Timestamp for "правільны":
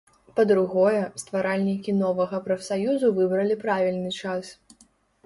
3.65-4.11